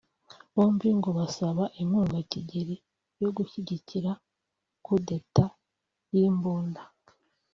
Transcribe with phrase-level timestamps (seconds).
[0.55, 2.75] Bombi ngo basabaga inkunga Kigeli
[3.21, 4.11] yo gushyigikira
[4.85, 5.51] «coup d’Etat»
[6.13, 6.81] y’imbunda